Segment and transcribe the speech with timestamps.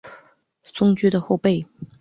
[0.63, 1.63] 松驹的后辈。